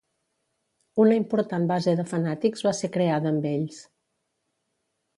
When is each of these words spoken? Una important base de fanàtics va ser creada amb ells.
Una 1.03 1.17
important 1.21 1.69
base 1.73 1.95
de 2.01 2.07
fanàtics 2.15 2.67
va 2.71 2.75
ser 2.81 2.93
creada 2.99 3.33
amb 3.37 3.49
ells. 3.55 3.83